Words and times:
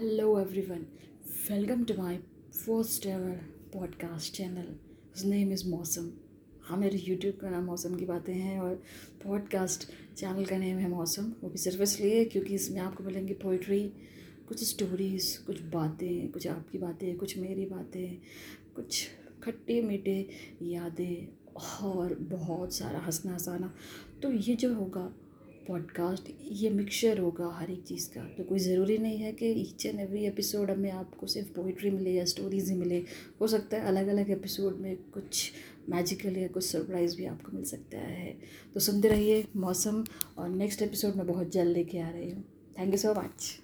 Hello 0.00 0.36
everyone, 0.36 0.86
welcome 1.50 1.84
to 1.84 1.94
my 1.94 2.20
first 2.52 3.04
ever 3.04 3.40
podcast 3.70 4.32
channel. 4.32 4.68
His 5.14 5.24
name 5.24 5.50
is 5.52 5.64
मौसम 5.64 6.08
हाँ 6.68 6.78
मेरे 6.78 6.98
YouTube 6.98 7.34
का 7.40 7.50
नाम 7.50 7.64
मौसम 7.64 7.94
की 7.94 8.06
बातें 8.06 8.32
हैं 8.34 8.58
और 8.60 8.74
पॉडकास्ट 9.24 9.84
चैनल 10.16 10.44
का 10.44 10.58
नेम 10.58 10.78
है 10.78 10.88
मौसम 10.90 11.30
वो 11.42 11.50
भी 11.50 11.58
सिर्फ़ 11.58 11.82
इसलिए 11.82 12.24
क्योंकि 12.24 12.54
इसमें 12.54 12.80
आपको 12.80 13.04
मिलेंगी 13.04 13.34
पोइट्री 13.42 13.82
कुछ 14.48 14.64
स्टोरीज़ 14.64 15.28
कुछ 15.46 15.60
बातें 15.74 16.30
कुछ 16.32 16.46
आपकी 16.46 16.78
बातें 16.78 17.16
कुछ 17.16 17.36
मेरी 17.38 17.66
बातें 17.66 18.16
कुछ 18.76 19.06
खट्टे 19.44 19.80
मीठे 19.82 20.18
यादें 20.62 21.28
और 21.82 22.14
बहुत 22.32 22.74
सारा 22.74 22.98
हंसना 22.98 23.32
हंसाना 23.32 23.72
तो 24.22 24.32
ये 24.32 24.56
जो 24.56 24.74
होगा 24.74 25.10
पॉडकास्ट 25.68 26.30
ये 26.52 26.70
मिक्सचर 26.70 27.18
होगा 27.18 27.48
हर 27.54 27.70
एक 27.70 27.82
चीज़ 27.82 28.08
का। 28.08 28.20
तो 28.20 28.44
कोई 28.44 28.58
ज़रूरी 28.58 28.98
नहीं 28.98 29.18
है 29.18 29.32
कि 29.32 29.46
ईच 29.46 29.86
एंड 29.86 30.00
एवरी 30.00 30.24
एपिसोड 30.24 30.70
में 30.70 30.90
आपको 30.90 31.26
सिर्फ़ 31.26 31.48
पोइट्री 31.48 31.90
मिले 31.90 32.10
या 32.10 32.24
स्टोरीज़ 32.24 32.70
ही 32.72 32.78
मिले। 32.78 33.02
हो 33.40 33.46
सकता 33.46 33.76
है 33.76 33.84
अलग 33.84 34.08
अलग 34.08 34.30
एपिसोड 34.30 34.78
में 34.78 34.96
कुछ 34.96 35.52
मैजिकल 35.88 36.36
या 36.36 36.48
कुछ 36.48 36.64
सरप्राइज़ 36.64 37.16
भी 37.16 37.24
आपको 37.24 37.52
मिल 37.52 37.64
सकता 37.64 37.98
है। 37.98 38.38
तो 38.74 38.80
सुनते 38.80 39.08
रहिए 39.08 39.44
मौसम 39.56 40.04
और 40.38 40.48
नेक्स्ट 40.48 40.82
एपिसोड 40.82 41.16
में 41.16 41.26
बहुत 41.26 41.52
जल्द 41.52 41.76
लेके 41.76 41.98
आ 41.98 42.08
रही 42.08 42.30
हूँ। 42.30 42.44
Thank 42.78 42.92
you 42.92 42.98
so 42.98 43.14
much 43.14 43.58